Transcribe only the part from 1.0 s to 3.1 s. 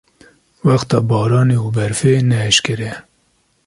baranê û berfê ne eşkereye.